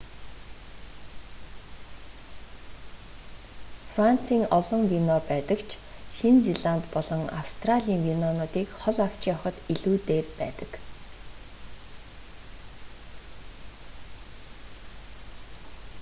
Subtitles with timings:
[3.93, 5.69] францын олон вино байдаг ч
[6.17, 10.71] шинэ зеланд болон австралийн винонуудыг хол авч явахад илүү дээр байдаг